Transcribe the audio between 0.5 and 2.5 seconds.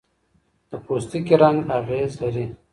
د پوستکي رنګ اغېز لري.